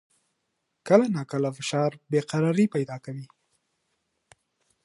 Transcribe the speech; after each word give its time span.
کله 0.87 1.05
ناکله 1.15 1.49
فشار 1.57 1.91
بې 2.09 2.19
قراري 2.29 2.65
پیدا 2.75 2.97
کوي. 3.05 3.25